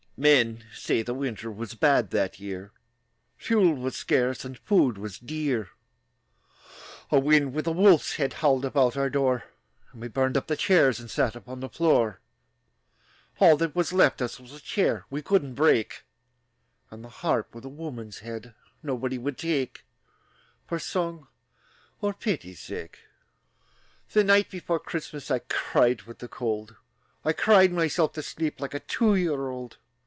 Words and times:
Men 0.17 0.63
say 0.71 1.01
the 1.01 1.15
winter 1.15 1.49
Was 1.49 1.73
bad 1.73 2.11
that 2.11 2.39
year; 2.39 2.71
Fuel 3.37 3.73
was 3.73 3.95
scarce, 3.95 4.45
And 4.45 4.55
food 4.55 4.99
was 4.99 5.17
dear. 5.17 5.69
A 7.09 7.19
wind 7.19 7.53
with 7.55 7.65
a 7.65 7.71
wolf's 7.71 8.17
head 8.17 8.33
Howled 8.33 8.63
about 8.63 8.95
our 8.95 9.09
door, 9.09 9.45
And 9.91 9.99
we 9.99 10.07
burned 10.07 10.37
up 10.37 10.45
the 10.45 10.55
chairs 10.55 10.99
And 10.99 11.09
sat 11.09 11.35
upon 11.35 11.59
the 11.59 11.69
floor. 11.69 12.19
All 13.39 13.57
that 13.57 13.73
was 13.75 13.93
left 13.93 14.21
us 14.21 14.39
Was 14.39 14.51
a 14.53 14.59
chair 14.59 15.05
we 15.09 15.23
couldn't 15.23 15.55
break, 15.55 16.03
And 16.91 17.03
the 17.03 17.09
harp 17.09 17.55
with 17.55 17.65
a 17.65 17.69
woman's 17.69 18.19
head 18.19 18.53
Nobody 18.83 19.17
would 19.17 19.39
take, 19.39 19.85
For 20.67 20.77
song 20.77 21.29
or 21.99 22.13
pity's 22.13 22.59
sake. 22.59 22.99
The 24.11 24.23
night 24.23 24.51
before 24.51 24.79
Christmas 24.79 25.31
I 25.31 25.39
cried 25.39 26.03
with 26.03 26.19
the 26.19 26.27
cold, 26.27 26.75
I 27.25 27.33
cried 27.33 27.71
myself 27.71 28.13
to 28.13 28.21
sleep 28.21 28.59
Like 28.61 28.75
a 28.75 28.79
two 28.81 29.15
year 29.15 29.47
old. 29.49 29.79